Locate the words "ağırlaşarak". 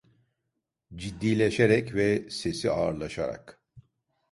2.71-3.63